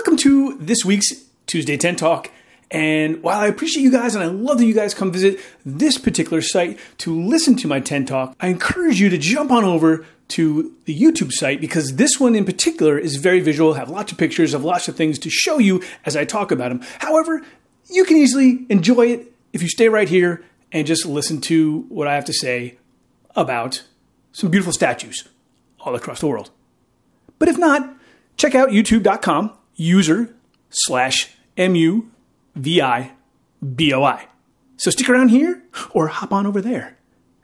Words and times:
welcome 0.00 0.16
to 0.16 0.56
this 0.58 0.82
week's 0.82 1.26
Tuesday 1.44 1.76
10 1.76 1.96
Talk. 1.96 2.30
And 2.70 3.22
while 3.22 3.38
I 3.38 3.48
appreciate 3.48 3.82
you 3.82 3.92
guys 3.92 4.14
and 4.14 4.24
I 4.24 4.28
love 4.28 4.56
that 4.56 4.64
you 4.64 4.72
guys 4.72 4.94
come 4.94 5.12
visit 5.12 5.38
this 5.66 5.98
particular 5.98 6.40
site 6.40 6.78
to 6.98 7.14
listen 7.14 7.54
to 7.56 7.68
my 7.68 7.80
10 7.80 8.06
Talk, 8.06 8.34
I 8.40 8.48
encourage 8.48 8.98
you 8.98 9.10
to 9.10 9.18
jump 9.18 9.50
on 9.50 9.62
over 9.62 10.06
to 10.28 10.74
the 10.86 10.98
YouTube 10.98 11.32
site 11.32 11.60
because 11.60 11.96
this 11.96 12.18
one 12.18 12.34
in 12.34 12.46
particular 12.46 12.96
is 12.96 13.16
very 13.16 13.40
visual, 13.40 13.74
have 13.74 13.90
lots 13.90 14.10
of 14.10 14.16
pictures, 14.16 14.52
have 14.52 14.64
lots 14.64 14.88
of 14.88 14.96
things 14.96 15.18
to 15.18 15.28
show 15.28 15.58
you 15.58 15.82
as 16.06 16.16
I 16.16 16.24
talk 16.24 16.50
about 16.50 16.70
them. 16.70 16.80
However, 17.00 17.42
you 17.90 18.06
can 18.06 18.16
easily 18.16 18.64
enjoy 18.70 19.08
it 19.08 19.30
if 19.52 19.60
you 19.60 19.68
stay 19.68 19.90
right 19.90 20.08
here 20.08 20.42
and 20.72 20.86
just 20.86 21.04
listen 21.04 21.42
to 21.42 21.80
what 21.90 22.08
I 22.08 22.14
have 22.14 22.24
to 22.24 22.32
say 22.32 22.78
about 23.36 23.84
some 24.32 24.50
beautiful 24.50 24.72
statues 24.72 25.28
all 25.78 25.94
across 25.94 26.20
the 26.20 26.26
world. 26.26 26.50
But 27.38 27.50
if 27.50 27.58
not, 27.58 27.96
check 28.38 28.54
out 28.54 28.70
youtube.com 28.70 29.58
user 29.80 30.34
slash 30.68 31.34
mu 31.56 31.64
M-U 31.64 32.10
V-I-B-O-I. 32.56 34.26
So 34.76 34.90
stick 34.90 35.08
around 35.08 35.28
here 35.28 35.62
or 35.92 36.08
hop 36.08 36.32
on 36.32 36.46
over 36.46 36.60
there. 36.60 36.98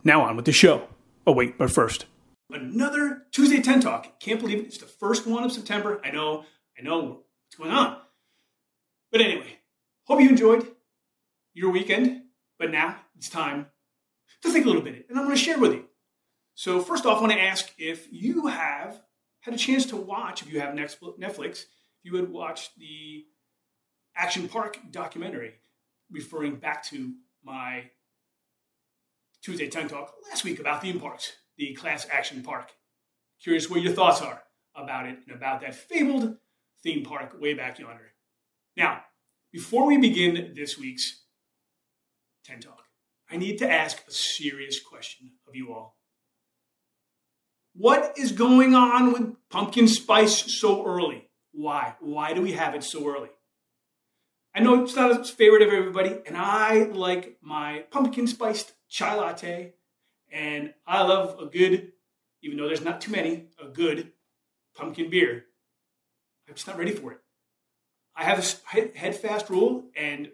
Now 0.04 0.22
on 0.22 0.36
with 0.36 0.44
the 0.44 0.52
show. 0.52 0.88
Oh 1.26 1.32
wait, 1.32 1.56
but 1.56 1.70
first. 1.70 2.06
Another 2.50 3.22
Tuesday 3.32 3.62
10 3.62 3.80
Talk. 3.80 4.20
Can't 4.20 4.40
believe 4.40 4.58
it. 4.58 4.66
It's 4.66 4.78
the 4.78 4.86
first 4.86 5.26
one 5.26 5.44
of 5.44 5.52
September. 5.52 6.00
I 6.04 6.10
know, 6.10 6.44
I 6.78 6.82
know 6.82 7.00
what's 7.00 7.56
going 7.56 7.70
on. 7.70 7.98
But 9.10 9.20
anyway, 9.20 9.58
hope 10.04 10.20
you 10.20 10.28
enjoyed 10.28 10.66
your 11.54 11.70
weekend. 11.70 12.22
But 12.58 12.70
now 12.70 12.96
it's 13.16 13.28
time 13.28 13.66
to 14.42 14.50
think 14.50 14.64
a 14.64 14.68
little 14.68 14.82
bit, 14.82 15.06
and 15.08 15.18
I'm 15.18 15.24
going 15.24 15.36
to 15.36 15.42
share 15.42 15.58
with 15.58 15.72
you. 15.72 15.84
So 16.54 16.80
first 16.80 17.06
off, 17.06 17.18
I 17.18 17.20
want 17.20 17.32
to 17.32 17.40
ask 17.40 17.70
if 17.78 18.08
you 18.10 18.46
have 18.46 19.00
had 19.40 19.54
a 19.54 19.58
chance 19.58 19.86
to 19.86 19.96
watch, 19.96 20.42
if 20.42 20.52
you 20.52 20.60
have 20.60 20.74
Netflix, 20.74 21.64
you 22.06 22.14
had 22.14 22.30
watched 22.30 22.78
the 22.78 23.24
Action 24.14 24.48
Park 24.48 24.78
documentary, 24.92 25.54
referring 26.08 26.54
back 26.54 26.84
to 26.84 27.14
my 27.42 27.90
Tuesday 29.42 29.68
10 29.68 29.88
talk 29.88 30.14
last 30.30 30.44
week 30.44 30.60
about 30.60 30.82
theme 30.82 31.00
parks, 31.00 31.32
the 31.58 31.74
Class 31.74 32.06
Action 32.10 32.44
Park. 32.44 32.70
Curious 33.42 33.68
what 33.68 33.82
your 33.82 33.92
thoughts 33.92 34.22
are 34.22 34.40
about 34.76 35.06
it 35.06 35.18
and 35.26 35.36
about 35.36 35.60
that 35.62 35.74
fabled 35.74 36.36
theme 36.84 37.04
park 37.04 37.34
way 37.40 37.54
back 37.54 37.80
yonder. 37.80 38.12
Now, 38.76 39.00
before 39.52 39.84
we 39.84 39.98
begin 39.98 40.52
this 40.54 40.78
week's 40.78 41.24
10 42.44 42.60
Talk, 42.60 42.84
I 43.28 43.36
need 43.36 43.58
to 43.58 43.70
ask 43.70 44.06
a 44.06 44.12
serious 44.12 44.78
question 44.80 45.32
of 45.48 45.56
you 45.56 45.74
all. 45.74 45.96
What 47.74 48.16
is 48.16 48.30
going 48.30 48.76
on 48.76 49.12
with 49.12 49.34
pumpkin 49.50 49.88
spice 49.88 50.56
so 50.60 50.86
early? 50.86 51.25
Why? 51.56 51.94
Why 52.00 52.34
do 52.34 52.42
we 52.42 52.52
have 52.52 52.74
it 52.74 52.84
so 52.84 53.08
early? 53.08 53.30
I 54.54 54.60
know 54.60 54.84
it's 54.84 54.94
not 54.94 55.20
a 55.20 55.24
favorite 55.24 55.62
of 55.62 55.72
everybody, 55.72 56.14
and 56.26 56.36
I 56.36 56.84
like 56.84 57.38
my 57.40 57.84
pumpkin 57.90 58.26
spiced 58.26 58.74
chai 58.90 59.14
latte, 59.14 59.72
and 60.30 60.74
I 60.86 61.02
love 61.02 61.40
a 61.40 61.46
good, 61.46 61.92
even 62.42 62.58
though 62.58 62.66
there's 62.66 62.84
not 62.84 63.00
too 63.00 63.10
many, 63.10 63.46
a 63.58 63.68
good 63.68 64.12
pumpkin 64.74 65.08
beer. 65.08 65.44
I'm 66.46 66.54
just 66.54 66.66
not 66.66 66.78
ready 66.78 66.92
for 66.92 67.12
it. 67.12 67.20
I 68.14 68.24
have 68.24 68.38
a 68.38 68.98
head 68.98 69.14
fast 69.14 69.48
rule, 69.48 69.84
and 69.96 70.30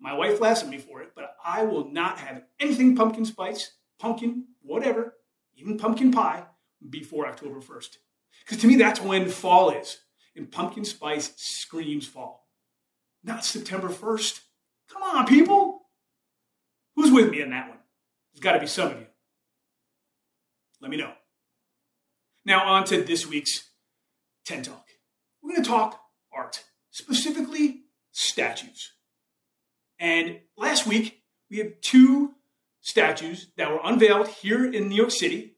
my 0.00 0.14
wife 0.14 0.40
laughs 0.40 0.64
at 0.64 0.68
me 0.68 0.78
for 0.78 1.02
it, 1.02 1.12
but 1.14 1.36
I 1.44 1.62
will 1.62 1.88
not 1.88 2.18
have 2.18 2.42
anything 2.58 2.96
pumpkin 2.96 3.24
spice, 3.24 3.74
pumpkin, 4.00 4.46
whatever, 4.60 5.14
even 5.54 5.78
pumpkin 5.78 6.10
pie 6.10 6.44
before 6.90 7.28
October 7.28 7.60
1st. 7.60 7.98
Because 8.40 8.58
to 8.58 8.66
me, 8.66 8.74
that's 8.74 9.00
when 9.00 9.28
fall 9.28 9.70
is. 9.70 9.98
And 10.36 10.50
pumpkin 10.50 10.84
spice 10.84 11.32
screams 11.36 12.06
fall. 12.06 12.48
Not 13.22 13.44
September 13.44 13.88
1st. 13.88 14.40
Come 14.90 15.02
on, 15.02 15.26
people. 15.26 15.82
Who's 16.96 17.10
with 17.10 17.30
me 17.30 17.40
in 17.40 17.50
that 17.50 17.68
one? 17.68 17.78
There's 18.32 18.42
got 18.42 18.52
to 18.52 18.60
be 18.60 18.66
some 18.66 18.92
of 18.92 18.98
you. 18.98 19.06
Let 20.80 20.90
me 20.90 20.96
know. 20.96 21.12
Now, 22.44 22.66
on 22.66 22.84
to 22.86 23.02
this 23.02 23.26
week's 23.26 23.70
10 24.44 24.64
Talk. 24.64 24.86
We're 25.42 25.52
going 25.52 25.62
to 25.62 25.68
talk 25.68 26.00
art, 26.32 26.64
specifically 26.90 27.84
statues. 28.10 28.92
And 29.98 30.40
last 30.56 30.86
week, 30.86 31.22
we 31.50 31.58
have 31.58 31.80
two 31.80 32.34
statues 32.80 33.48
that 33.56 33.70
were 33.70 33.80
unveiled 33.82 34.28
here 34.28 34.64
in 34.70 34.88
New 34.88 34.96
York 34.96 35.10
City 35.10 35.54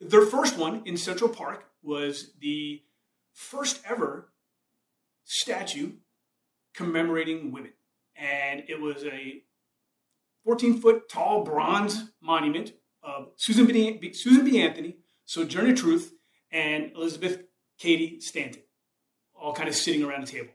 their 0.00 0.26
first 0.26 0.58
one 0.58 0.82
in 0.84 0.96
Central 0.96 1.30
Park 1.30 1.66
was 1.82 2.32
the 2.40 2.82
first 3.34 3.82
ever 3.86 4.32
statue 5.24 5.92
commemorating 6.74 7.52
women. 7.52 7.72
And 8.16 8.64
it 8.68 8.80
was 8.80 9.04
a 9.04 9.42
14 10.44 10.80
foot 10.80 11.08
tall 11.08 11.42
bronze 11.42 12.10
monument 12.22 12.72
of 13.02 13.32
Susan 13.36 13.66
B. 13.66 14.12
Susan 14.12 14.44
B. 14.44 14.62
Anthony, 14.62 14.96
Sojourner 15.26 15.74
Truth, 15.74 16.14
and 16.50 16.92
Elizabeth 16.94 17.42
Cady 17.78 18.20
Stanton, 18.20 18.62
all 19.34 19.52
kind 19.52 19.68
of 19.68 19.74
sitting 19.74 20.02
around 20.02 20.22
a 20.22 20.26
table. 20.26 20.52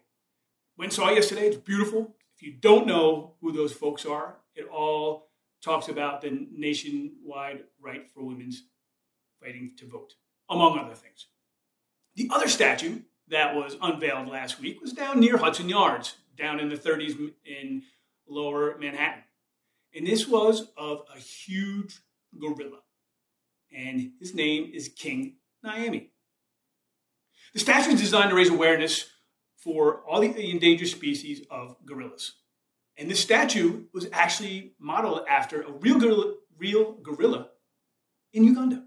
Went 0.78 0.94
saw 0.94 1.10
yesterday. 1.10 1.48
It's 1.48 1.58
beautiful. 1.58 2.16
If 2.36 2.44
you 2.44 2.54
don't 2.54 2.88
know 2.88 3.36
who 3.42 3.52
those 3.52 3.74
folks 3.74 4.06
are, 4.06 4.38
it 4.56 4.66
all 4.70 5.30
talks 5.62 5.90
about 5.90 6.22
the 6.22 6.48
nationwide 6.52 7.64
right 7.82 8.10
for 8.10 8.24
women's 8.24 8.64
fighting 9.42 9.74
to 9.78 9.86
vote, 9.86 10.14
among 10.50 10.80
other 10.80 10.96
things. 10.96 11.28
The 12.16 12.30
other 12.32 12.48
statue 12.48 13.02
that 13.30 13.56
was 13.56 13.78
unveiled 13.82 14.28
last 14.28 14.60
week 14.60 14.82
was 14.82 14.94
down 14.94 15.20
near 15.20 15.38
Hudson 15.38 15.70
Yards, 15.70 16.16
down 16.38 16.60
in 16.60 16.70
the 16.70 16.78
30s 16.78 17.32
in 17.46 17.84
lower 18.28 18.78
Manhattan. 18.78 19.24
And 19.96 20.06
this 20.06 20.28
was 20.28 20.68
of 20.78 21.04
a 21.14 21.20
huge 21.20 22.00
gorilla. 22.40 22.80
And 23.76 24.12
his 24.20 24.34
name 24.34 24.72
is 24.74 24.90
King 24.90 25.38
Nyani. 25.66 26.10
The 27.54 27.60
statue 27.60 27.92
is 27.92 28.02
designed 28.02 28.30
to 28.30 28.36
raise 28.36 28.50
awareness 28.50 29.10
for 29.58 30.02
all 30.08 30.22
the 30.22 30.52
endangered 30.52 30.88
species 30.88 31.46
of 31.50 31.76
gorillas. 31.86 32.34
And 32.98 33.10
this 33.10 33.20
statue 33.20 33.86
was 33.94 34.08
actually 34.12 34.74
modeled 34.80 35.22
after 35.28 35.62
a 35.62 35.72
real 35.72 36.00
gorilla, 36.00 36.34
real 36.58 36.94
gorilla 36.94 37.50
in 38.34 38.44
Uganda. 38.44 38.84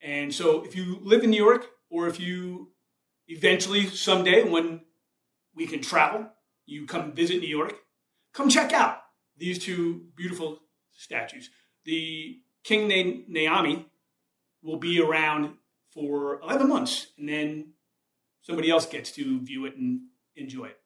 And 0.00 0.34
so 0.34 0.64
if 0.64 0.74
you 0.74 0.98
live 1.02 1.22
in 1.22 1.30
New 1.30 1.42
York, 1.42 1.66
or 1.92 2.08
if 2.08 2.18
you 2.18 2.72
eventually 3.28 3.86
someday 3.86 4.42
when 4.42 4.80
we 5.54 5.66
can 5.66 5.82
travel, 5.82 6.26
you 6.64 6.86
come 6.86 7.12
visit 7.12 7.40
New 7.40 7.48
York, 7.48 7.74
come 8.32 8.48
check 8.48 8.72
out 8.72 8.96
these 9.36 9.58
two 9.58 10.06
beautiful 10.16 10.58
statues. 10.96 11.50
The 11.84 12.38
King 12.64 12.88
Nyani 13.30 13.84
will 14.62 14.78
be 14.78 15.00
around 15.00 15.54
for 15.90 16.40
11 16.40 16.68
months, 16.68 17.08
and 17.18 17.28
then 17.28 17.72
somebody 18.40 18.70
else 18.70 18.86
gets 18.86 19.12
to 19.12 19.40
view 19.40 19.66
it 19.66 19.76
and 19.76 20.00
enjoy 20.34 20.66
it. 20.66 20.78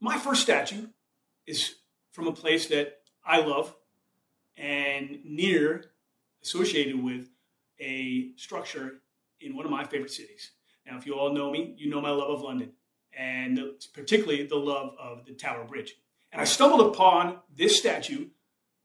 My 0.00 0.16
first 0.16 0.40
statue 0.40 0.86
is 1.46 1.74
from 2.12 2.26
a 2.26 2.32
place 2.32 2.66
that 2.68 3.00
I 3.24 3.40
love 3.40 3.74
and 4.56 5.18
near 5.24 5.84
associated 6.42 7.02
with 7.02 7.28
a 7.78 8.30
structure 8.36 9.02
in 9.44 9.56
one 9.56 9.64
of 9.64 9.70
my 9.70 9.84
favorite 9.84 10.10
cities. 10.10 10.52
Now, 10.86 10.96
if 10.96 11.06
you 11.06 11.14
all 11.14 11.32
know 11.32 11.50
me, 11.50 11.74
you 11.76 11.88
know 11.90 12.00
my 12.00 12.10
love 12.10 12.30
of 12.30 12.42
London, 12.42 12.72
and 13.16 13.60
particularly 13.92 14.46
the 14.46 14.56
love 14.56 14.94
of 14.98 15.24
the 15.24 15.32
Tower 15.32 15.64
Bridge. 15.64 15.94
And 16.32 16.40
I 16.40 16.44
stumbled 16.44 16.94
upon 16.94 17.38
this 17.54 17.78
statue 17.78 18.28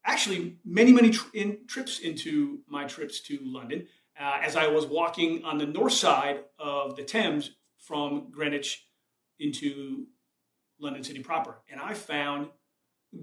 actually 0.07 0.57
many, 0.66 0.91
many 0.91 1.13
in, 1.34 1.59
trips 1.68 2.00
into 2.00 2.59
my 2.68 2.85
trips 2.85 3.19
to 3.22 3.40
London 3.44 3.88
uh, 4.19 4.40
as 4.41 4.56
I 4.56 4.68
was 4.68 4.85
walking 4.85 5.44
on 5.44 5.57
the 5.57 5.66
north 5.66 5.94
side 5.94 6.40
of 6.57 6.95
the 6.95 7.03
Thames 7.03 7.51
from 7.78 8.31
Greenwich 8.31 8.88
into 9.38 10.07
London 10.80 11.04
City 11.04 11.21
proper. 11.21 11.57
And 11.69 11.80
I 11.80 11.94
found 11.94 12.50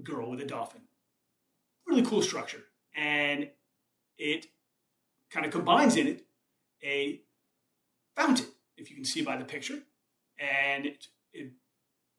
Girl 0.03 0.31
with 0.31 0.41
a 0.41 0.45
Dolphin. 0.45 0.81
Really 1.87 2.03
cool 2.03 2.21
structure. 2.21 2.63
And 2.95 3.49
it 4.17 4.47
kind 5.29 5.45
of 5.45 5.51
combines 5.51 5.97
in 5.97 6.07
it 6.07 6.25
a 6.83 7.21
fountain, 8.15 8.47
if 8.77 8.89
you 8.89 8.95
can 8.95 9.05
see 9.05 9.21
by 9.21 9.37
the 9.37 9.45
picture. 9.45 9.79
And 10.39 10.85
it, 10.85 11.07
it 11.33 11.51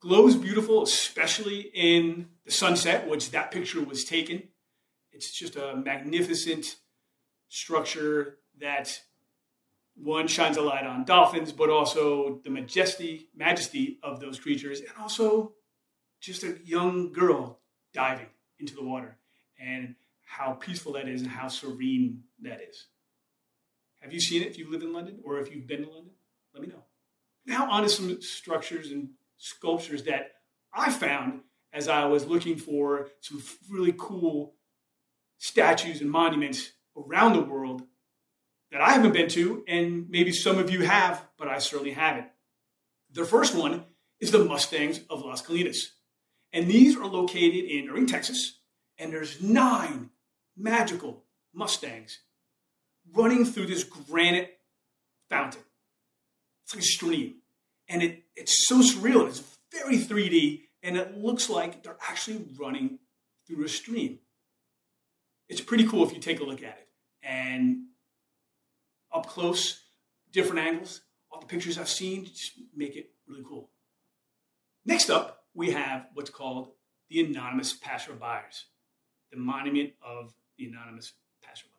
glows 0.01 0.37
beautiful, 0.37 0.83
especially 0.83 1.71
in 1.75 2.29
the 2.45 2.51
sunset, 2.51 3.09
which 3.09 3.31
that 3.31 3.51
picture 3.51 3.83
was 3.83 4.05
taken. 4.05 4.43
It's 5.13 5.33
just 5.33 5.57
a 5.57 5.77
magnificent 5.77 6.77
structure 7.49 8.39
that 8.61 9.01
one 9.95 10.29
shines 10.29 10.57
a 10.57 10.63
light 10.63 10.85
on 10.85 11.05
dolphins, 11.05 11.53
but 11.53 11.71
also 11.71 12.41
the 12.45 12.51
majesty, 12.51 13.29
majesty 13.35 13.99
of 14.03 14.21
those 14.21 14.39
creatures, 14.39 14.81
and 14.81 14.91
also 15.01 15.55
just 16.21 16.43
a 16.43 16.59
young 16.65 17.13
girl 17.13 17.61
diving 17.95 18.29
into 18.59 18.75
the 18.75 18.85
water, 18.85 19.17
and 19.59 19.95
how 20.27 20.53
peaceful 20.53 20.93
that 20.93 21.09
is, 21.09 21.23
and 21.23 21.31
how 21.31 21.49
serene 21.49 22.23
that 22.43 22.61
is. 22.61 22.87
Have 24.07 24.13
you 24.13 24.21
seen 24.21 24.43
it 24.43 24.47
if 24.47 24.57
you 24.57 24.71
live 24.71 24.83
in 24.83 24.93
London 24.93 25.19
or 25.25 25.41
if 25.41 25.53
you've 25.53 25.67
been 25.67 25.83
to 25.83 25.91
London? 25.91 26.13
Let 26.55 26.63
me 26.63 26.69
know. 26.69 26.85
Now, 27.45 27.69
on 27.69 27.83
to 27.83 27.89
some 27.89 28.23
structures 28.23 28.93
and 28.93 29.09
sculptures 29.37 30.05
that 30.05 30.31
I 30.73 30.93
found 30.93 31.41
as 31.73 31.89
I 31.89 32.05
was 32.05 32.25
looking 32.25 32.57
for 32.57 33.09
some 33.21 33.43
really 33.69 33.93
cool 33.99 34.55
statues 35.39 36.03
and 36.03 36.09
monuments 36.09 36.71
around 36.97 37.33
the 37.33 37.43
world 37.43 37.83
that 38.71 38.81
I 38.81 38.93
haven't 38.93 39.13
been 39.13 39.29
to, 39.31 39.65
and 39.67 40.09
maybe 40.09 40.31
some 40.31 40.59
of 40.59 40.71
you 40.71 40.83
have, 40.83 41.27
but 41.37 41.49
I 41.49 41.59
certainly 41.59 41.91
haven't. 41.91 42.29
The 43.11 43.25
first 43.25 43.57
one 43.57 43.87
is 44.21 44.31
the 44.31 44.45
Mustangs 44.45 45.01
of 45.11 45.25
Las 45.25 45.43
Colinas. 45.43 45.89
And 46.53 46.69
these 46.69 46.95
are 46.95 47.07
located 47.07 47.65
in 47.65 47.91
Irving, 47.91 48.07
Texas, 48.07 48.61
and 48.99 49.13
there's 49.13 49.43
nine 49.43 50.11
magical 50.57 51.25
Mustangs 51.53 52.21
running 53.15 53.45
through 53.45 53.67
this 53.67 53.85
granite 53.85 54.59
fountain. 55.29 55.63
It's 56.65 56.75
like 56.75 56.83
a 56.83 56.87
stream. 56.87 57.37
And 57.89 58.03
it, 58.03 58.25
it's 58.35 58.67
so 58.67 58.81
surreal. 58.81 59.27
It's 59.27 59.43
very 59.73 59.99
3D, 59.99 60.63
and 60.83 60.97
it 60.97 61.17
looks 61.17 61.49
like 61.49 61.83
they're 61.83 61.97
actually 62.09 62.45
running 62.59 62.99
through 63.47 63.65
a 63.65 63.69
stream. 63.69 64.19
It's 65.49 65.61
pretty 65.61 65.87
cool 65.87 66.05
if 66.05 66.13
you 66.13 66.21
take 66.21 66.41
a 66.41 66.45
look 66.45 66.63
at 66.63 66.79
it. 66.79 66.89
And 67.23 67.85
up 69.13 69.27
close, 69.27 69.85
different 70.33 70.67
angles, 70.67 71.03
all 71.31 71.41
the 71.41 71.47
pictures 71.47 71.79
I've 71.79 71.89
seen 71.89 72.25
just 72.25 72.53
make 72.75 72.97
it 72.97 73.11
really 73.29 73.45
cool. 73.47 73.71
Next 74.85 75.11
up, 75.11 75.45
we 75.55 75.71
have 75.71 76.07
what's 76.15 76.31
called 76.31 76.73
the 77.09 77.25
Anonymous 77.25 77.77
Passerbyers, 77.77 78.65
the 79.31 79.39
Monument 79.39 79.93
of 80.05 80.35
the 80.59 80.67
Anonymous 80.67 81.13
Passerby. 81.43 81.76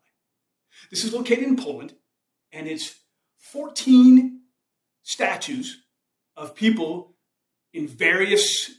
This 0.89 1.03
is 1.03 1.13
located 1.13 1.43
in 1.43 1.57
Poland, 1.57 1.93
and 2.51 2.67
it's 2.67 2.95
14 3.39 4.41
statues 5.03 5.83
of 6.35 6.55
people 6.55 7.15
in 7.73 7.87
various 7.87 8.71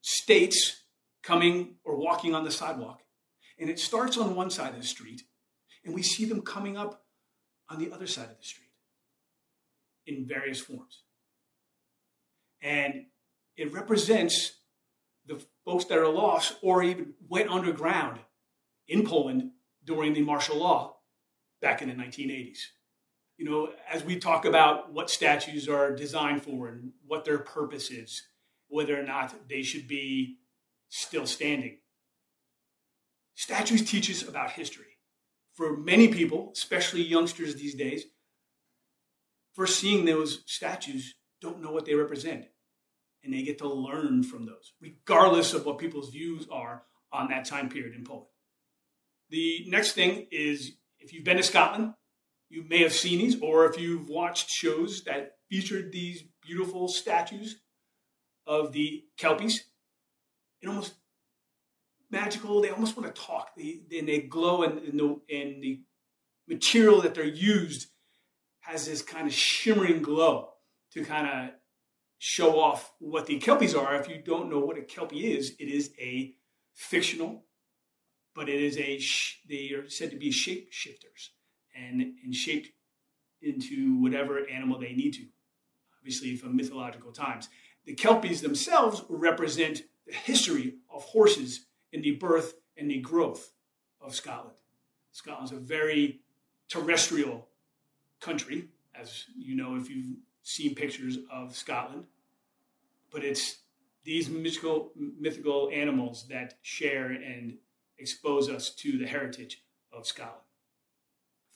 states 0.00 0.84
coming 1.22 1.76
or 1.84 1.96
walking 1.96 2.34
on 2.34 2.44
the 2.44 2.50
sidewalk. 2.50 3.02
And 3.58 3.68
it 3.68 3.78
starts 3.78 4.16
on 4.16 4.34
one 4.34 4.50
side 4.50 4.74
of 4.74 4.80
the 4.80 4.86
street, 4.86 5.22
and 5.84 5.94
we 5.94 6.02
see 6.02 6.24
them 6.24 6.42
coming 6.42 6.76
up 6.76 7.04
on 7.68 7.78
the 7.78 7.92
other 7.92 8.06
side 8.06 8.30
of 8.30 8.38
the 8.38 8.44
street 8.44 8.70
in 10.06 10.26
various 10.26 10.60
forms. 10.60 11.02
And 12.62 13.06
it 13.56 13.72
represents 13.72 14.52
the 15.26 15.44
folks 15.64 15.84
that 15.86 15.98
are 15.98 16.08
lost 16.08 16.56
or 16.62 16.82
even 16.82 17.14
went 17.28 17.50
underground 17.50 18.18
in 18.88 19.06
Poland 19.06 19.50
during 19.84 20.14
the 20.14 20.22
martial 20.22 20.56
law 20.56 20.99
back 21.60 21.82
in 21.82 21.88
the 21.88 21.94
1980s. 21.94 22.58
You 23.36 23.46
know, 23.46 23.70
as 23.90 24.04
we 24.04 24.18
talk 24.18 24.44
about 24.44 24.92
what 24.92 25.10
statues 25.10 25.68
are 25.68 25.94
designed 25.94 26.42
for 26.42 26.68
and 26.68 26.92
what 27.06 27.24
their 27.24 27.38
purpose 27.38 27.90
is, 27.90 28.22
whether 28.68 28.98
or 28.98 29.02
not 29.02 29.34
they 29.48 29.62
should 29.62 29.88
be 29.88 30.38
still 30.88 31.26
standing. 31.26 31.78
Statues 33.34 33.88
teach 33.88 34.10
us 34.10 34.26
about 34.26 34.52
history. 34.52 34.98
For 35.54 35.76
many 35.76 36.08
people, 36.08 36.52
especially 36.54 37.02
youngsters 37.02 37.54
these 37.54 37.74
days, 37.74 38.04
first 39.54 39.78
seeing 39.78 40.04
those 40.04 40.42
statues 40.46 41.14
don't 41.40 41.62
know 41.62 41.72
what 41.72 41.84
they 41.84 41.94
represent. 41.94 42.46
And 43.22 43.32
they 43.32 43.42
get 43.42 43.58
to 43.58 43.68
learn 43.68 44.22
from 44.22 44.46
those, 44.46 44.72
regardless 44.80 45.52
of 45.52 45.66
what 45.66 45.78
people's 45.78 46.10
views 46.10 46.46
are 46.50 46.82
on 47.12 47.28
that 47.28 47.44
time 47.44 47.68
period 47.68 47.94
in 47.94 48.04
Poland. 48.04 48.28
The 49.28 49.64
next 49.68 49.92
thing 49.92 50.26
is 50.30 50.72
if 51.00 51.12
you've 51.12 51.24
been 51.24 51.36
to 51.36 51.42
Scotland, 51.42 51.94
you 52.48 52.64
may 52.68 52.82
have 52.82 52.92
seen 52.92 53.18
these, 53.18 53.40
or 53.40 53.66
if 53.66 53.78
you've 53.78 54.08
watched 54.08 54.50
shows 54.50 55.04
that 55.04 55.36
featured 55.48 55.92
these 55.92 56.24
beautiful 56.42 56.88
statues 56.88 57.60
of 58.46 58.72
the 58.72 59.04
Kelpies, 59.16 59.64
it 60.60 60.68
almost 60.68 60.94
magical. 62.10 62.60
They 62.60 62.70
almost 62.70 62.96
want 62.96 63.14
to 63.14 63.22
talk. 63.22 63.50
They, 63.56 63.82
and 63.98 64.08
they 64.08 64.20
glow, 64.20 64.62
and, 64.62 64.78
the, 64.78 65.20
and 65.30 65.62
the 65.62 65.80
material 66.48 67.00
that 67.02 67.14
they're 67.14 67.24
used 67.24 67.88
has 68.60 68.86
this 68.86 69.02
kind 69.02 69.26
of 69.26 69.32
shimmering 69.32 70.02
glow 70.02 70.50
to 70.92 71.04
kind 71.04 71.26
of 71.28 71.54
show 72.18 72.60
off 72.60 72.92
what 72.98 73.26
the 73.26 73.38
Kelpies 73.38 73.74
are. 73.74 73.94
If 73.94 74.08
you 74.08 74.20
don't 74.22 74.50
know 74.50 74.58
what 74.58 74.76
a 74.76 74.82
Kelpie 74.82 75.32
is, 75.32 75.54
it 75.58 75.68
is 75.68 75.92
a 75.98 76.34
fictional 76.74 77.44
but 78.34 78.48
it 78.48 78.62
is 78.62 78.78
a 78.78 79.00
they 79.48 79.72
are 79.74 79.88
said 79.88 80.10
to 80.10 80.16
be 80.16 80.30
shape 80.30 80.72
shifters 80.72 81.30
and 81.74 82.00
and 82.24 82.34
shaped 82.34 82.70
into 83.42 83.96
whatever 84.00 84.48
animal 84.48 84.78
they 84.78 84.92
need 84.92 85.12
to. 85.14 85.26
Obviously, 85.98 86.36
from 86.36 86.56
mythological 86.56 87.12
times, 87.12 87.48
the 87.84 87.94
kelpies 87.94 88.40
themselves 88.40 89.02
represent 89.08 89.82
the 90.06 90.14
history 90.14 90.76
of 90.92 91.02
horses 91.04 91.66
in 91.92 92.02
the 92.02 92.12
birth 92.12 92.54
and 92.76 92.90
the 92.90 93.00
growth 93.00 93.52
of 94.00 94.14
Scotland. 94.14 94.56
Scotland's 95.12 95.52
a 95.52 95.56
very 95.56 96.20
terrestrial 96.68 97.48
country, 98.20 98.68
as 98.94 99.24
you 99.36 99.56
know 99.56 99.76
if 99.76 99.90
you've 99.90 100.16
seen 100.42 100.74
pictures 100.74 101.18
of 101.30 101.56
Scotland. 101.56 102.04
But 103.10 103.24
it's 103.24 103.58
these 104.04 104.28
mythical 104.28 104.92
mythical 104.96 105.70
animals 105.72 106.26
that 106.28 106.54
share 106.62 107.10
and 107.10 107.58
expose 108.00 108.48
us 108.48 108.74
to 108.76 108.98
the 108.98 109.06
heritage 109.06 109.62
of 109.92 110.06
Scotland. 110.06 110.40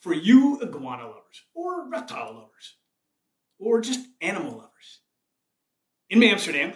For 0.00 0.12
you 0.12 0.60
iguana 0.60 1.06
lovers, 1.06 1.42
or 1.54 1.88
reptile 1.88 2.34
lovers, 2.34 2.76
or 3.58 3.80
just 3.80 4.06
animal 4.20 4.52
lovers, 4.52 5.00
in 6.10 6.22
Amsterdam, 6.22 6.74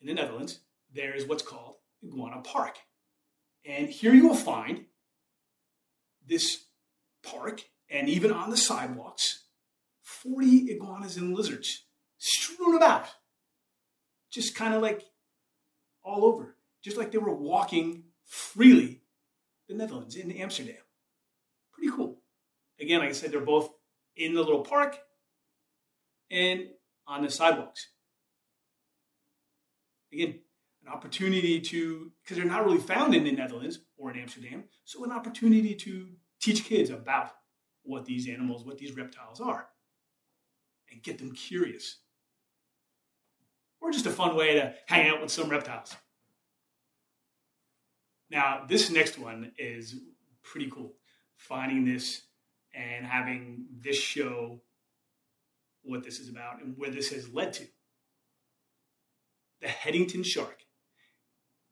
in 0.00 0.06
the 0.06 0.14
Netherlands, 0.14 0.60
there 0.92 1.14
is 1.14 1.26
what's 1.26 1.42
called 1.42 1.76
Iguana 2.02 2.40
Park. 2.40 2.78
And 3.64 3.88
here 3.88 4.14
you 4.14 4.26
will 4.26 4.34
find 4.34 4.86
this 6.26 6.64
park, 7.22 7.62
and 7.90 8.08
even 8.08 8.32
on 8.32 8.50
the 8.50 8.56
sidewalks, 8.56 9.44
40 10.02 10.70
iguanas 10.70 11.16
and 11.16 11.34
lizards 11.34 11.84
strewn 12.18 12.74
about, 12.74 13.06
just 14.30 14.54
kind 14.54 14.74
of 14.74 14.80
like 14.80 15.02
all 16.02 16.24
over, 16.24 16.56
just 16.82 16.96
like 16.96 17.12
they 17.12 17.18
were 17.18 17.34
walking 17.34 18.04
freely 18.26 19.02
the 19.68 19.74
Netherlands, 19.74 20.16
in 20.16 20.30
Amsterdam. 20.30 20.76
Pretty 21.72 21.90
cool. 21.90 22.20
Again, 22.80 23.00
like 23.00 23.08
I 23.08 23.12
said, 23.12 23.32
they're 23.32 23.40
both 23.40 23.70
in 24.16 24.34
the 24.34 24.42
little 24.42 24.62
park 24.62 24.98
and 26.30 26.68
on 27.06 27.22
the 27.22 27.30
sidewalks. 27.30 27.88
Again, 30.12 30.40
an 30.84 30.92
opportunity 30.92 31.60
to, 31.60 32.12
because 32.22 32.36
they're 32.36 32.46
not 32.46 32.64
really 32.64 32.78
found 32.78 33.14
in 33.14 33.24
the 33.24 33.32
Netherlands 33.32 33.80
or 33.96 34.10
in 34.10 34.18
Amsterdam, 34.18 34.64
so 34.84 35.04
an 35.04 35.12
opportunity 35.12 35.74
to 35.74 36.08
teach 36.40 36.64
kids 36.64 36.90
about 36.90 37.30
what 37.82 38.04
these 38.04 38.28
animals, 38.28 38.64
what 38.64 38.78
these 38.78 38.96
reptiles 38.96 39.40
are, 39.40 39.68
and 40.90 41.02
get 41.02 41.18
them 41.18 41.32
curious. 41.32 41.98
Or 43.80 43.90
just 43.90 44.06
a 44.06 44.10
fun 44.10 44.36
way 44.36 44.54
to 44.54 44.74
hang 44.86 45.08
out 45.08 45.20
with 45.20 45.30
some 45.30 45.48
reptiles. 45.48 45.96
Now, 48.30 48.64
this 48.68 48.90
next 48.90 49.18
one 49.18 49.52
is 49.58 49.96
pretty 50.42 50.70
cool. 50.70 50.94
Finding 51.36 51.84
this 51.84 52.22
and 52.74 53.06
having 53.06 53.66
this 53.80 53.98
show 53.98 54.60
what 55.82 56.02
this 56.02 56.18
is 56.18 56.28
about 56.28 56.60
and 56.60 56.76
where 56.76 56.90
this 56.90 57.10
has 57.10 57.28
led 57.28 57.52
to. 57.54 57.66
The 59.60 59.68
Headington 59.68 60.22
Shark. 60.22 60.58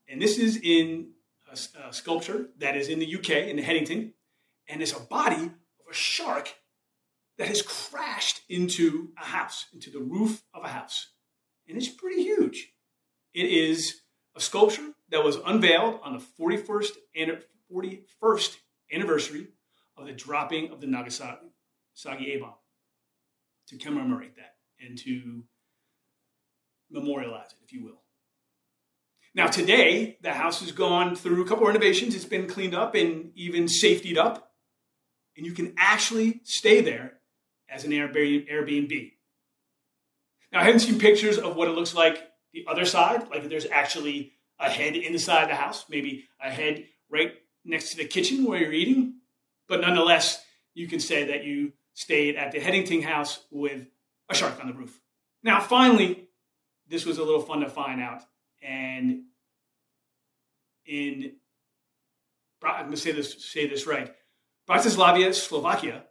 And 0.09 0.21
this 0.21 0.39
is 0.39 0.59
in 0.63 1.11
a, 1.51 1.89
a 1.89 1.93
sculpture 1.93 2.51
that 2.59 2.77
is 2.77 2.89
in 2.89 2.99
the 2.99 3.15
UK, 3.17 3.49
in 3.49 3.59
Headington, 3.59 4.15
and 4.69 4.81
it's 4.81 4.93
a 4.93 5.01
body 5.01 5.45
of 5.45 5.91
a 5.91 5.95
shark 5.95 6.55
that 7.39 7.49
has 7.49 7.63
crashed 7.63 8.43
into 8.49 9.11
a 9.21 9.25
house, 9.25 9.67
into 9.73 9.91
the 9.91 9.99
roof 9.99 10.43
of 10.55 10.65
a 10.65 10.69
house. 10.69 11.09
And 11.69 11.77
it's 11.77 11.89
pretty 11.89 12.23
huge. 12.23 12.73
It 13.33 13.47
is 13.47 14.03
a 14.37 14.41
sculpture 14.41 14.94
that 15.11 15.25
was 15.25 15.37
unveiled 15.45 16.01
on 16.03 16.13
the 16.13 16.25
41st, 16.41 16.91
41st 17.73 18.57
anniversary 18.93 19.49
of 19.97 20.07
the 20.07 20.13
dropping 20.13 20.71
of 20.71 20.81
the 20.81 20.87
Nagasaki 20.87 22.33
A 22.33 22.39
bomb 22.39 22.55
to 23.69 23.79
commemorate 23.79 24.37
that 24.37 24.55
and 24.85 24.99
to 24.99 25.45
memorialize 26.91 27.53
it, 27.53 27.59
if 27.65 27.73
you 27.73 27.85
will. 27.85 28.03
Now, 29.35 29.49
today, 29.49 30.19
the 30.23 30.33
house 30.33 30.61
has 30.61 30.71
gone 30.71 31.17
through 31.17 31.43
a 31.43 31.49
couple 31.49 31.67
renovations. 31.67 32.15
It's 32.15 32.25
been 32.25 32.47
cleaned 32.47 32.75
up 32.75 32.95
and 32.95 33.33
even 33.35 33.65
safetied 33.65 34.17
up. 34.17 34.53
And 35.37 35.45
you 35.45 35.53
can 35.53 35.75
actually 35.77 36.41
stay 36.45 36.81
there 36.81 37.15
as 37.69 37.85
an 37.85 37.91
Airbnb. 37.91 39.13
Now, 40.53 40.61
I 40.61 40.65
haven't 40.65 40.81
seen 40.81 41.01
pictures 41.01 41.39
of 41.39 41.57
what 41.57 41.67
it 41.67 41.73
looks 41.73 41.95
like 41.95 42.31
the 42.53 42.65
other 42.69 42.85
side, 42.85 43.29
like 43.31 43.49
there's 43.49 43.67
actually 43.67 44.35
a 44.59 44.71
head 44.71 44.97
inside 44.97 45.49
the 45.49 45.55
house, 45.55 45.87
maybe 45.89 46.25
a 46.43 46.51
head 46.51 46.87
right 47.11 47.33
next 47.65 47.91
to 47.91 47.97
the 47.97 48.05
kitchen 48.05 48.45
where 48.45 48.61
you're 48.61 48.73
eating. 48.73 49.21
But 49.69 49.81
nonetheless, 49.81 50.45
you 50.75 50.87
can 50.89 51.01
say 51.01 51.25
that 51.25 51.45
you 51.45 51.73
stayed 51.95 52.37
at 52.37 52.53
the 52.53 52.61
Headington 52.61 53.03
house 53.03 53.45
with 53.51 53.87
a 54.29 54.35
shark 54.35 54.61
on 54.61 54.67
the 54.67 54.75
roof. 54.75 55.01
Now, 55.43 55.61
finally, 55.61 56.29
this 56.89 57.07
was 57.07 57.19
a 57.19 57.25
little 57.25 57.41
fun 57.41 57.61
to 57.61 57.69
find 57.69 58.01
out. 58.01 58.23
And 58.63 59.25
in, 60.87 61.37
I'm 62.63 62.87
going 62.87 62.91
to 62.93 62.97
say 62.97 63.13
this, 63.13 63.45
say 63.45 63.69
this 63.69 63.87
right, 63.87 64.13
Bratislava, 64.69 65.35
Slovakia, 65.35 66.05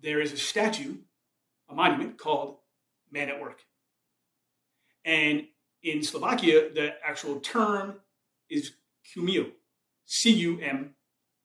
there 0.00 0.20
is 0.20 0.32
a 0.32 0.36
statue, 0.36 0.96
a 1.68 1.74
monument 1.74 2.18
called 2.18 2.58
Man 3.10 3.28
at 3.28 3.40
Work. 3.40 3.62
And 5.04 5.44
in 5.82 6.02
Slovakia, 6.02 6.72
the 6.72 6.94
actual 7.04 7.40
term 7.40 7.96
is 8.50 8.72
Cumil, 9.14 9.52
C 10.04 10.30
U 10.32 10.60
M 10.60 10.94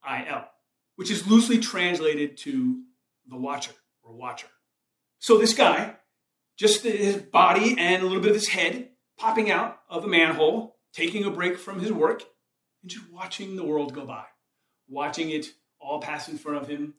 I 0.03 0.25
L, 0.27 0.49
which 0.95 1.11
is 1.11 1.27
loosely 1.27 1.59
translated 1.59 2.37
to 2.37 2.81
the 3.27 3.37
watcher 3.37 3.73
or 4.01 4.13
watcher. 4.13 4.47
So 5.19 5.37
this 5.37 5.53
guy, 5.53 5.95
just 6.57 6.83
his 6.83 7.17
body 7.17 7.75
and 7.77 8.03
a 8.03 8.05
little 8.05 8.21
bit 8.21 8.31
of 8.31 8.35
his 8.35 8.49
head 8.49 8.89
popping 9.17 9.49
out 9.51 9.79
of 9.89 10.03
a 10.03 10.07
manhole, 10.07 10.75
taking 10.93 11.23
a 11.23 11.29
break 11.29 11.57
from 11.57 11.79
his 11.79 11.91
work, 11.91 12.23
and 12.81 12.91
just 12.91 13.09
watching 13.11 13.55
the 13.55 13.63
world 13.63 13.93
go 13.93 14.05
by, 14.05 14.25
watching 14.89 15.29
it 15.29 15.47
all 15.79 16.01
pass 16.01 16.27
in 16.27 16.37
front 16.37 16.57
of 16.57 16.67
him. 16.67 16.95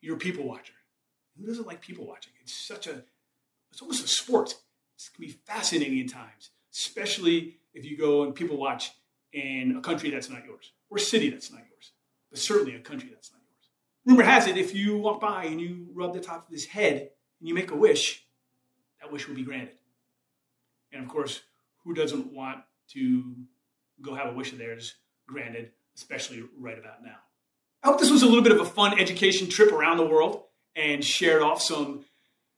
You're 0.00 0.16
a 0.16 0.18
people 0.18 0.46
watcher. 0.46 0.74
Who 1.36 1.46
doesn't 1.46 1.66
like 1.66 1.80
people 1.80 2.06
watching? 2.06 2.32
It's 2.42 2.54
such 2.54 2.86
a, 2.86 3.02
it's 3.72 3.82
almost 3.82 4.04
a 4.04 4.08
sport. 4.08 4.50
It 4.96 5.10
can 5.14 5.24
be 5.24 5.32
fascinating 5.32 6.00
at 6.00 6.10
times, 6.10 6.50
especially 6.74 7.58
if 7.72 7.84
you 7.84 7.96
go 7.96 8.24
and 8.24 8.34
people 8.34 8.56
watch 8.56 8.90
in 9.32 9.76
a 9.76 9.80
country 9.80 10.10
that's 10.10 10.28
not 10.28 10.44
yours 10.44 10.72
or 10.90 10.98
a 10.98 11.00
city 11.00 11.30
that's 11.30 11.50
not 11.50 11.60
yours, 11.70 11.92
but 12.30 12.38
certainly 12.38 12.74
a 12.74 12.80
country 12.80 13.10
that's 13.12 13.32
not 13.32 13.40
yours. 13.40 13.68
Rumor 14.06 14.22
has 14.22 14.46
it 14.46 14.56
if 14.56 14.74
you 14.74 14.98
walk 14.98 15.20
by 15.20 15.44
and 15.44 15.60
you 15.60 15.86
rub 15.94 16.12
the 16.12 16.20
top 16.20 16.46
of 16.46 16.52
his 16.52 16.66
head 16.66 17.10
and 17.40 17.48
you 17.48 17.54
make 17.54 17.70
a 17.70 17.76
wish, 17.76 18.24
that 19.00 19.12
wish 19.12 19.28
will 19.28 19.34
be 19.34 19.42
granted. 19.42 19.76
And 20.92 21.02
of 21.02 21.08
course, 21.08 21.42
who 21.84 21.94
doesn't 21.94 22.32
want 22.32 22.58
to 22.90 23.34
go 24.00 24.14
have 24.14 24.28
a 24.28 24.32
wish 24.32 24.52
of 24.52 24.58
theirs 24.58 24.94
granted, 25.26 25.70
especially 25.96 26.44
right 26.58 26.78
about 26.78 27.02
now? 27.02 27.16
I 27.82 27.88
hope 27.88 28.00
this 28.00 28.10
was 28.10 28.22
a 28.22 28.26
little 28.26 28.42
bit 28.42 28.52
of 28.52 28.60
a 28.60 28.64
fun 28.64 28.98
education 28.98 29.48
trip 29.48 29.72
around 29.72 29.98
the 29.98 30.06
world 30.06 30.44
and 30.74 31.04
shared 31.04 31.42
off 31.42 31.60
some 31.60 32.04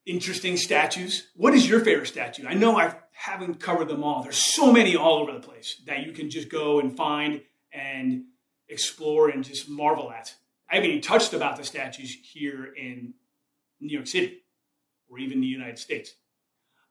interesting 0.04 0.56
statues. 0.56 1.28
What 1.34 1.54
is 1.54 1.68
your 1.68 1.80
favorite 1.80 2.06
statue? 2.06 2.46
I 2.46 2.54
know 2.54 2.78
I 2.78 2.94
haven't 3.16 3.58
covered 3.58 3.88
them 3.88 4.04
all. 4.04 4.22
There's 4.22 4.54
so 4.54 4.70
many 4.70 4.94
all 4.94 5.18
over 5.18 5.32
the 5.32 5.40
place 5.40 5.80
that 5.86 6.04
you 6.04 6.12
can 6.12 6.28
just 6.28 6.48
go 6.48 6.80
and 6.80 6.94
find 6.94 7.40
and 7.72 8.24
explore 8.68 9.30
and 9.30 9.42
just 9.42 9.68
marvel 9.68 10.12
at. 10.12 10.34
I 10.70 10.76
haven't 10.76 10.90
even 10.90 11.02
touched 11.02 11.32
about 11.32 11.56
the 11.56 11.64
statues 11.64 12.14
here 12.32 12.74
in 12.76 13.14
New 13.80 13.94
York 13.94 14.06
City 14.06 14.42
or 15.08 15.18
even 15.18 15.40
the 15.40 15.46
United 15.46 15.78
States. 15.78 16.12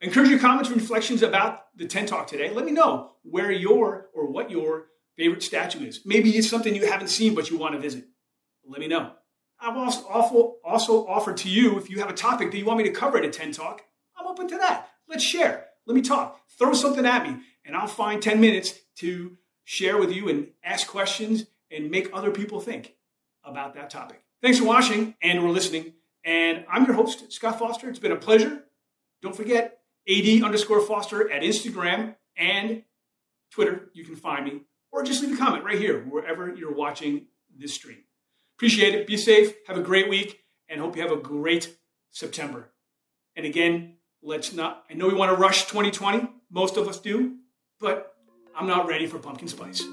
I 0.01 0.05
encourage 0.05 0.29
your 0.29 0.39
comments 0.39 0.69
and 0.69 0.81
reflections 0.81 1.21
about 1.21 1.65
the 1.77 1.85
10 1.85 2.07
Talk 2.07 2.27
today. 2.27 2.49
Let 2.49 2.65
me 2.65 2.71
know 2.71 3.11
where 3.23 3.51
your 3.51 4.07
or 4.13 4.27
what 4.27 4.49
your 4.49 4.87
favorite 5.15 5.43
statue 5.43 5.85
is. 5.85 6.01
Maybe 6.05 6.31
it's 6.31 6.49
something 6.49 6.75
you 6.75 6.87
haven't 6.87 7.09
seen 7.09 7.35
but 7.35 7.49
you 7.49 7.57
want 7.57 7.75
to 7.75 7.79
visit. 7.79 8.05
Let 8.67 8.81
me 8.81 8.87
know. 8.87 9.11
I've 9.59 9.77
also, 9.77 10.55
also 10.63 11.07
offered 11.07 11.37
to 11.37 11.49
you 11.49 11.77
if 11.77 11.89
you 11.89 11.99
have 11.99 12.09
a 12.09 12.13
topic 12.13 12.51
that 12.51 12.57
you 12.57 12.65
want 12.65 12.79
me 12.79 12.83
to 12.85 12.91
cover 12.91 13.17
at 13.17 13.25
a 13.25 13.29
10 13.29 13.51
Talk, 13.51 13.83
I'm 14.17 14.27
open 14.27 14.47
to 14.47 14.57
that. 14.57 14.89
Let's 15.07 15.23
share. 15.23 15.67
Let 15.85 15.95
me 15.95 16.01
talk. 16.01 16.39
Throw 16.57 16.73
something 16.73 17.05
at 17.05 17.27
me, 17.27 17.37
and 17.65 17.75
I'll 17.75 17.87
find 17.87 18.21
10 18.21 18.39
minutes 18.39 18.73
to 18.97 19.37
share 19.63 19.97
with 19.97 20.11
you 20.11 20.29
and 20.29 20.47
ask 20.63 20.87
questions 20.87 21.45
and 21.71 21.91
make 21.91 22.09
other 22.13 22.31
people 22.31 22.59
think 22.59 22.95
about 23.43 23.75
that 23.75 23.89
topic. 23.89 24.23
Thanks 24.41 24.59
for 24.59 24.65
watching 24.65 25.15
and 25.21 25.39
or 25.39 25.49
listening. 25.49 25.93
And 26.23 26.65
I'm 26.69 26.85
your 26.85 26.95
host, 26.95 27.31
Scott 27.31 27.59
Foster. 27.59 27.89
It's 27.89 27.99
been 27.99 28.11
a 28.11 28.17
pleasure. 28.17 28.63
Don't 29.21 29.35
forget, 29.35 29.79
AD 30.07 30.43
underscore 30.43 30.81
Foster 30.81 31.31
at 31.31 31.41
Instagram 31.41 32.15
and 32.35 32.83
Twitter. 33.51 33.89
You 33.93 34.03
can 34.03 34.15
find 34.15 34.45
me 34.45 34.61
or 34.91 35.03
just 35.03 35.21
leave 35.21 35.33
a 35.33 35.37
comment 35.37 35.63
right 35.63 35.77
here, 35.77 36.03
wherever 36.03 36.53
you're 36.55 36.73
watching 36.73 37.25
this 37.57 37.73
stream. 37.73 37.97
Appreciate 38.57 38.95
it. 38.95 39.07
Be 39.07 39.17
safe. 39.17 39.53
Have 39.67 39.77
a 39.77 39.81
great 39.81 40.09
week 40.09 40.39
and 40.69 40.79
hope 40.79 40.95
you 40.95 41.01
have 41.01 41.11
a 41.11 41.17
great 41.17 41.75
September. 42.11 42.71
And 43.35 43.45
again, 43.45 43.95
let's 44.25 44.53
not, 44.53 44.83
I 44.89 44.95
know 44.95 45.07
we 45.07 45.13
want 45.13 45.31
to 45.31 45.37
rush 45.37 45.65
2020. 45.65 46.27
Most 46.49 46.77
of 46.77 46.87
us 46.87 46.99
do, 46.99 47.37
but 47.79 48.15
I'm 48.55 48.67
not 48.67 48.87
ready 48.87 49.05
for 49.05 49.19
pumpkin 49.19 49.47
spice. 49.47 49.83